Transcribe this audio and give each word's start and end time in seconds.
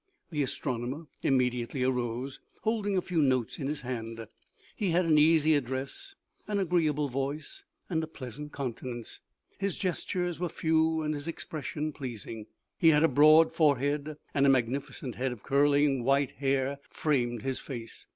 The 0.31 0.41
astronomer 0.41 1.05
immediately 1.21 1.83
arose, 1.83 2.39
holding 2.63 2.97
a 2.97 3.03
few 3.03 3.21
notes 3.21 3.59
in 3.59 3.67
his 3.67 3.81
hand. 3.81 4.25
He 4.75 4.89
had 4.89 5.05
an 5.05 5.19
easy 5.19 5.53
address, 5.53 6.15
an 6.47 6.57
agree 6.57 6.87
able 6.87 7.07
voice, 7.07 7.65
and 7.87 8.03
a 8.03 8.07
pleasant 8.07 8.51
countenance. 8.51 9.21
His 9.59 9.77
gestures 9.77 10.39
were 10.39 10.49
few 10.49 11.03
and 11.03 11.13
his 11.13 11.27
expression 11.27 11.93
pleasing. 11.93 12.47
He 12.79 12.89
had 12.89 13.03
a 13.03 13.07
broad 13.07 13.53
forehead 13.53 14.17
and 14.33 14.47
a 14.47 14.49
magnificent 14.49 15.13
head 15.13 15.31
of 15.31 15.43
curling, 15.43 16.03
white 16.03 16.31
hair 16.31 16.79
framed 16.89 17.43
his 17.43 17.59
face. 17.59 18.07